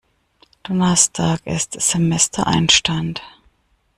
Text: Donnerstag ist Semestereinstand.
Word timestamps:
Donnerstag 0.63 1.45
ist 1.45 1.79
Semestereinstand. 1.79 3.21